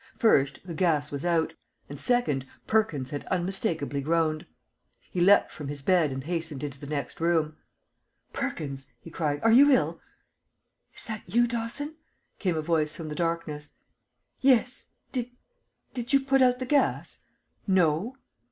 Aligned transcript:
First, 0.17 0.59
the 0.65 0.73
gas 0.73 1.11
was 1.11 1.23
out; 1.23 1.53
and 1.87 1.99
second, 1.99 2.47
Perkins 2.65 3.11
had 3.11 3.23
unmistakably 3.25 4.01
groaned. 4.01 4.47
He 5.11 5.21
leaped 5.21 5.51
from 5.51 5.67
his 5.67 5.83
bed 5.83 6.11
and 6.11 6.23
hastened 6.23 6.63
into 6.63 6.79
the 6.79 6.87
next 6.87 7.21
room. 7.21 7.55
"Perkins," 8.33 8.91
he 8.99 9.11
cried, 9.11 9.39
"are 9.43 9.51
you 9.51 9.69
ill?" 9.69 10.01
"Is 10.95 11.05
that 11.05 11.21
you, 11.27 11.45
Dawson?" 11.45 11.97
came 12.39 12.57
a 12.57 12.63
voice 12.63 12.95
from 12.95 13.09
the 13.09 13.13
darkness. 13.15 13.73
"Yes. 14.39 14.87
Did 15.11 15.29
did 15.93 16.13
you 16.13 16.21
put 16.21 16.41
out 16.41 16.57
the 16.57 16.65
gas?" 16.65 17.19
"No." 17.67 18.17